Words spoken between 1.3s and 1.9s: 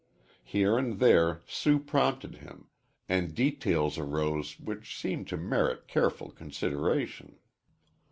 Sue